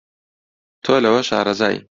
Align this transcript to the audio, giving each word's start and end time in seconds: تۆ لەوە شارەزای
تۆ 0.83 0.93
لەوە 1.05 1.19
شارەزای 1.29 1.77